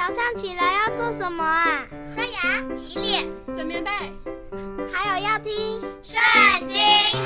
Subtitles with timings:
[0.00, 1.84] 早上起来要做什么啊？
[2.14, 3.90] 刷牙、洗脸、整棉被，
[4.90, 5.52] 还有要听
[6.02, 6.78] 《圣经》，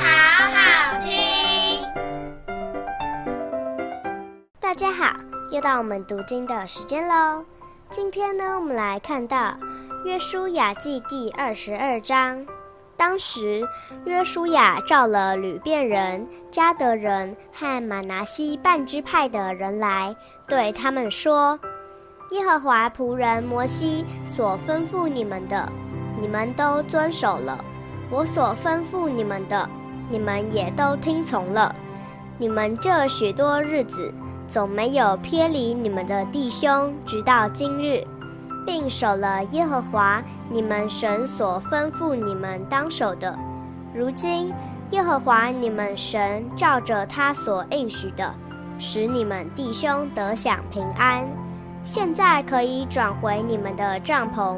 [0.02, 1.80] 好好听。
[4.58, 5.14] 大家好，
[5.52, 7.44] 又到我们读经的时间喽。
[7.90, 9.36] 今天呢，我们来看到
[10.04, 12.44] 《约书亚记》第二十二章。
[12.96, 13.64] 当时，
[14.04, 20.16] 约书亚召了流便人、迦得人和玛拿西半支派的人来，
[20.48, 21.58] 对他们说
[22.34, 25.70] ：“耶和华仆人摩西所吩咐你们的，
[26.20, 27.56] 你们都遵守了；
[28.10, 29.70] 我所吩咐你们的，
[30.10, 31.72] 你们也都听从了。
[32.36, 34.12] 你们这许多日子，
[34.48, 38.04] 总没有偏离你们的弟兄，直到今日。”
[38.66, 43.38] 并守了耶和华你们神所吩咐你们当守的。
[43.94, 44.52] 如今，
[44.90, 48.34] 耶和华你们神照着他所应许的，
[48.78, 51.28] 使你们弟兄得享平安。
[51.84, 54.56] 现在可以转回你们的帐篷，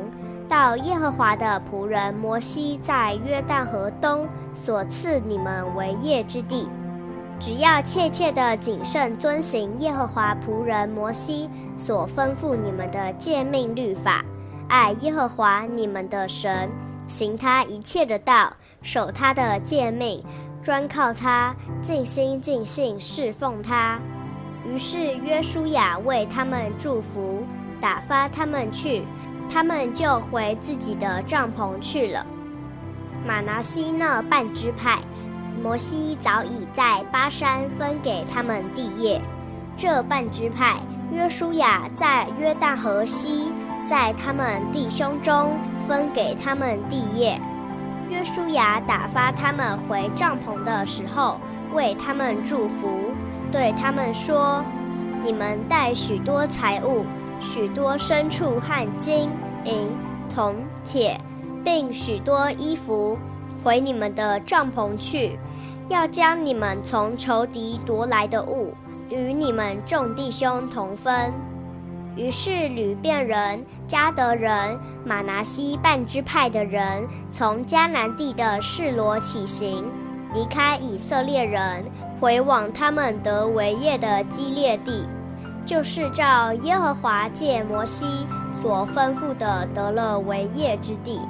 [0.48, 6.68] 到耶和华的仆人摩西在约旦河东所赐你们为业之地。
[7.40, 14.24] 只要切切的谨慎遵行耶和华仆人摩西所吩咐你们的诫命律法，
[14.68, 16.70] 爱耶和华你们的神，
[17.08, 18.52] 行他一切的道，
[18.82, 20.24] 守他的诫命，
[20.62, 23.98] 专靠他，尽心尽性侍奉他。
[24.76, 27.42] 于是约书亚为他们祝福，
[27.80, 29.04] 打发他们去，
[29.50, 32.26] 他们就回自己的帐篷去了。
[33.26, 34.98] 玛拿西那半支派。
[35.62, 39.18] 摩西早已在巴珊分给他们地业，
[39.78, 40.76] 这半支派，
[41.10, 43.50] 约书亚在约旦河西，
[43.86, 45.56] 在他们弟兄中
[45.88, 47.40] 分给他们地业。
[48.10, 51.40] 约书亚打发他们回帐篷的时候，
[51.72, 53.00] 为他们祝福，
[53.50, 54.62] 对他们说
[55.24, 57.04] ：“你们带许多财物，
[57.40, 59.28] 许多牲畜和金
[59.64, 59.88] 银
[60.28, 61.20] 铜铁，
[61.64, 63.16] 并许多衣服，
[63.62, 65.38] 回你们的帐篷去。”
[65.88, 68.74] 要将你们从仇敌夺来的物
[69.08, 71.32] 与你们众弟兄同分。
[72.16, 79.84] 于是吕便人、迦得人、马拿西半支派的人从迦南地的示罗起行，
[80.34, 81.84] 离开以色列人，
[82.20, 85.06] 回往他们得为业的基列地，
[85.64, 88.26] 就是照耶和华借摩西
[88.62, 91.20] 所吩咐的得了为业之地。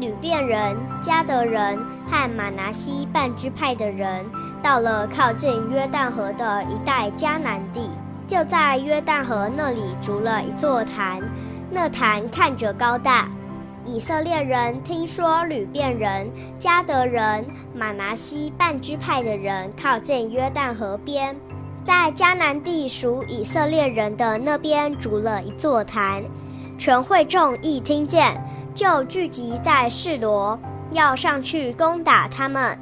[0.00, 1.76] 吕便人、迦得人
[2.08, 4.24] 和玛拿西半支派的人，
[4.62, 7.90] 到了靠近约旦河的一带迦南地，
[8.26, 11.20] 就在约旦河那里筑了一座坛。
[11.70, 13.28] 那坛看着高大。
[13.88, 17.44] 以色列人听说吕便人、迦得人、
[17.74, 21.34] 马拿西半支派的人靠近约旦河边，
[21.82, 26.22] 在迦南地属以色列人的那边筑了一座坛。
[26.78, 28.38] 全会众一听见，
[28.74, 30.58] 就聚集在示罗，
[30.92, 32.78] 要上去攻打他们。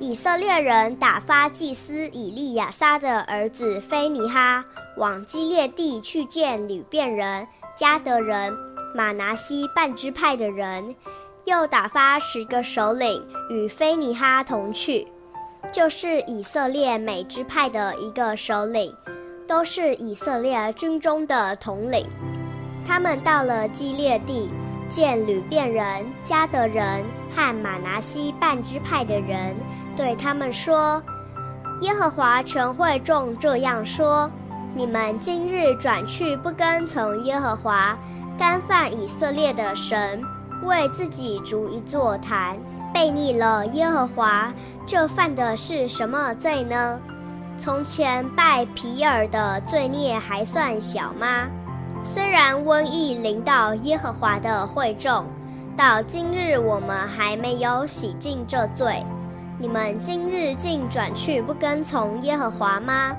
[0.00, 4.64] 以色列人打发祭司以利亚撒的儿子非尼哈
[4.96, 7.46] 往基列地去见吕便人、
[7.78, 8.52] 迦得人、
[8.94, 10.94] 马拿西半支派的人，
[11.44, 15.06] 又打发十个首领与非尼哈同去，
[15.70, 18.94] 就是以色列每支派的一个首领，
[19.46, 22.06] 都是以色列军中的统领。
[22.86, 24.50] 他们到了基列地。
[24.88, 27.02] 见吕遍人、迦得人
[27.34, 29.56] 和马拿西半支派的人，
[29.96, 31.02] 对他们说
[31.80, 34.30] ：“耶和华全会众这样说：
[34.74, 37.96] 你们今日转去不跟从耶和华，
[38.38, 40.22] 干犯以色列的神，
[40.64, 42.56] 为自己筑一座坛，
[42.94, 44.52] 悖逆了耶和华，
[44.86, 46.98] 这犯的是什么罪呢？
[47.58, 51.46] 从前拜皮尔的罪孽还算小吗？”
[52.02, 55.24] 虽然瘟疫临到耶和华的会众，
[55.76, 59.04] 到今日我们还没有洗净这罪。
[59.58, 63.14] 你们今日竟转去不跟从耶和华吗？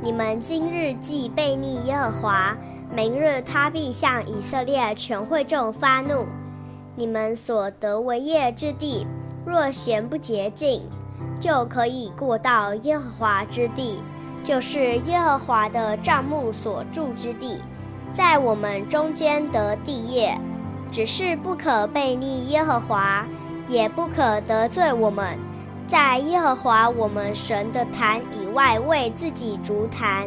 [0.00, 2.56] 你们今日既悖逆耶和华，
[2.94, 6.26] 明日他必向以色列全会众发怒。
[6.96, 9.06] 你们所得为业之地，
[9.44, 10.82] 若嫌不洁净，
[11.38, 14.02] 就可以过到耶和华之地，
[14.42, 17.58] 就是耶和华的帐幕所住之地。
[18.12, 20.36] 在我们中间得地业，
[20.90, 23.24] 只是不可背逆耶和华，
[23.68, 25.38] 也不可得罪我们，
[25.86, 30.26] 在耶和华我们神的坛以外为自己筑坛。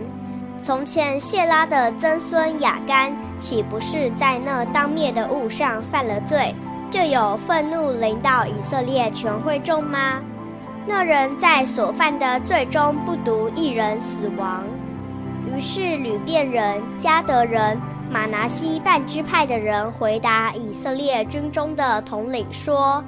[0.64, 6.54] 从前谢拉的曾孙雅干，岂不是在那当灭的物上犯了罪，
[6.92, 10.22] 就有愤怒临到以色列全会众吗？
[10.86, 14.64] 那人在所犯的罪中不独一人死亡。
[15.48, 17.80] 于是吕便人、迦得人、
[18.12, 23.04] 马拿西半支派的人回答以色列军中的统领说：“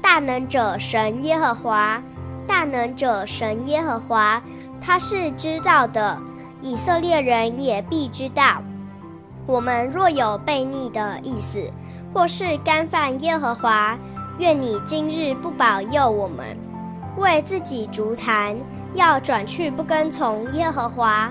[0.00, 2.00] 大能者神耶和华，
[2.46, 4.40] 大能者神耶和华，
[4.80, 6.18] 他是知道的，
[6.64, 8.62] 以色列人也必知道。
[9.46, 11.70] 我们若有悖逆的意思，
[12.14, 13.98] 或是干犯耶和华，
[14.38, 16.56] 愿你今日不保佑我们，
[17.18, 18.56] 为自己筑坛，
[18.94, 21.30] 要转去不跟从耶和华。”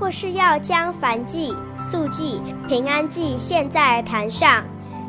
[0.00, 4.64] 或是要将燔祭、素祭、平安祭献在坛上，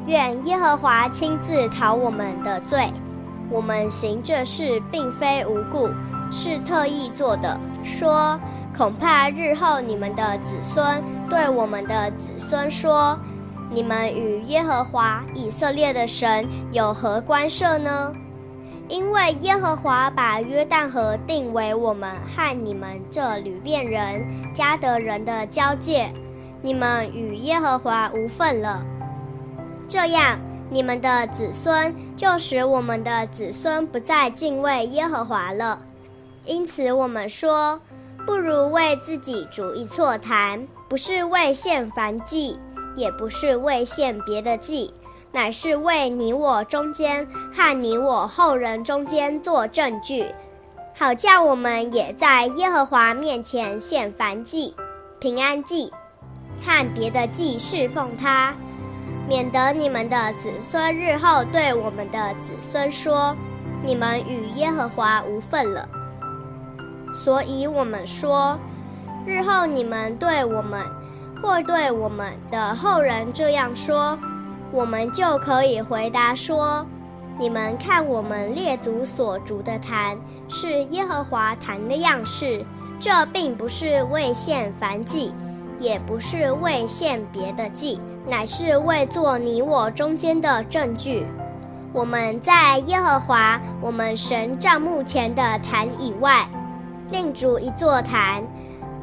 [0.06, 2.94] 愿耶和华亲自讨我们的罪。
[3.50, 5.90] 我们行这事并非无故，
[6.31, 7.60] 是特意做的。
[7.81, 8.40] 说，
[8.75, 13.18] 恐怕日后你们的子孙对我们的子孙说：
[13.70, 18.14] 你们与耶和华以色列的神有何关涉呢？
[18.90, 26.12] 因为耶和华把约旦河定为我们和你们这流便人、迦得人的交界，
[26.62, 28.84] 你们与耶和华无分了。
[29.88, 30.38] 这样，
[30.69, 35.80] 你们的子孙就使我们的子孙不再敬畏耶和华了。
[36.46, 37.80] 因此，我们说，
[38.25, 42.58] 不如为自己筑一错坛，不是为献燔祭，
[42.96, 44.94] 也不是为献别的祭。
[45.31, 50.28] 乃是为你我中间和你我后人中间做证据，
[50.96, 54.76] 好叫我们也在耶和华面前献燔祭、
[55.19, 55.92] 平安祭
[56.62, 58.54] 和别的祭侍奉他，
[59.28, 63.36] 免得你们的子孙日后对我们的子孙说：
[63.84, 65.90] 你们与耶和华无份了。
[67.13, 68.57] 所以我们说，
[69.25, 70.81] 日后你们对我们
[71.42, 74.18] 或对我们的后人这样说。
[74.71, 76.83] 我们就可以回答说
[77.38, 80.18] ：“你们看，我们列祖所逐的坛
[80.50, 82.65] 是耶和华坛的样式，
[83.00, 85.31] 这并不是为献燔祭，
[85.77, 91.27] 也不是为献别的祭，乃是为做你我中间的证据。
[91.94, 96.48] 我们在耶和华我们神帐幕前的坛以外，
[97.10, 98.44] 另筑一座坛，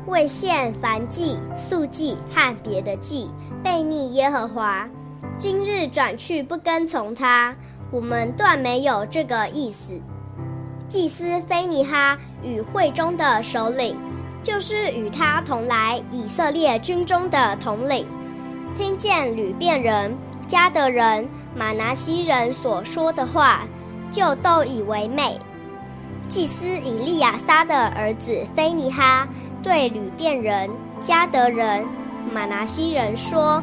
[0.07, 3.31] 为献燔祭、素祭和别的祭，
[3.65, 4.89] 悖逆耶和华。”
[5.39, 7.55] 今日转去不跟从他，
[7.91, 9.99] 我们断没有这个意思。
[10.89, 13.97] 祭司非尼哈与会中的首领，
[14.43, 18.07] 就是与他同来以色列军中的统领，
[18.75, 20.15] 听见吕便人、
[20.49, 23.61] 迦得人、马拿西人所说的话，
[24.11, 25.39] 就都以为美。
[26.31, 29.27] 祭司以利亚撒的儿子菲尼哈
[29.65, 30.71] 对流便人、
[31.03, 31.85] 加得人、
[32.33, 33.61] 玛拿西人说。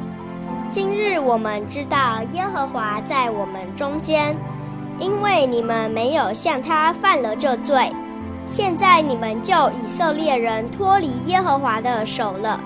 [0.69, 4.35] 今日我们知道耶和华在我们中间，
[4.99, 7.89] 因为你们没有向他犯了这罪。
[8.45, 12.59] 现在你们就以色列人脱离耶和华的手了。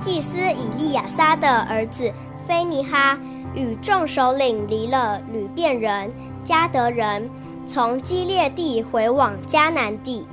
[0.00, 2.10] 祭司以利亚撒的儿子
[2.46, 3.18] 菲尼哈
[3.54, 6.10] 与众首领离了流便人、
[6.42, 7.28] 加得人，
[7.66, 10.26] 从基列地回往迦南地，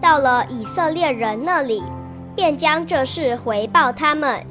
[0.00, 1.82] 到了以色列人那里，
[2.36, 4.44] 便将这事回报他们。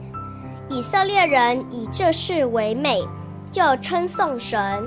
[0.69, 3.01] 以色列人以这事为美，
[3.51, 4.83] 就称颂神，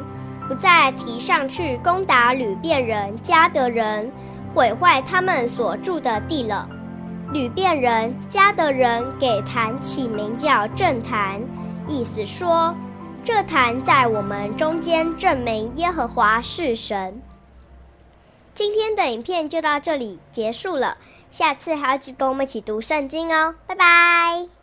[0.48, 4.10] 不再提上去攻打流便人、迦得人，
[4.54, 6.68] 毁坏他们所住的地了。
[7.32, 11.40] 流便人、迦得人给坛起名叫证坛，
[11.88, 12.74] 意思说，
[13.22, 17.20] 这坛在我们中间证明耶和华是神。
[18.56, 20.96] 今天的影片就到这里结束了，
[21.30, 24.55] 下次还要跟我们一起读圣经哦，拜拜。